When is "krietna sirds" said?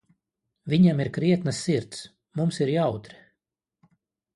1.19-2.03